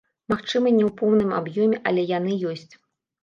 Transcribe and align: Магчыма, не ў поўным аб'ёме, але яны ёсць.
Магчыма, 0.31 0.71
не 0.77 0.85
ў 0.87 0.91
поўным 1.01 1.29
аб'ёме, 1.41 1.77
але 1.91 2.05
яны 2.17 2.31
ёсць. 2.53 2.73